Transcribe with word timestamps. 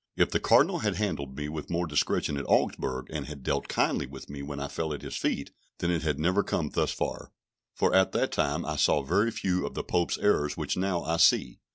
If 0.15 0.31
the 0.31 0.39
Cardinal 0.39 0.79
had 0.79 0.95
handled 0.95 1.37
me 1.37 1.47
with 1.47 1.69
more 1.69 1.85
discretion 1.85 2.35
at 2.35 2.45
Augsburg, 2.49 3.05
and 3.11 3.27
had 3.27 3.43
dealt 3.43 3.67
kindly 3.67 4.07
with 4.07 4.31
me 4.31 4.41
when 4.41 4.59
I 4.59 4.67
fell 4.67 4.93
at 4.93 5.03
his 5.03 5.15
feet, 5.15 5.51
then 5.77 5.91
it 5.91 6.01
had 6.01 6.17
never 6.17 6.41
come 6.41 6.71
thus 6.71 6.91
far; 6.91 7.31
for 7.75 7.93
at 7.93 8.11
that 8.13 8.31
time 8.31 8.65
I 8.65 8.77
saw 8.77 9.03
very 9.03 9.29
few 9.29 9.63
of 9.63 9.75
the 9.75 9.83
Pope's 9.83 10.17
errors 10.17 10.57
which 10.57 10.75
now 10.75 11.03
I 11.03 11.17
see. 11.17 11.59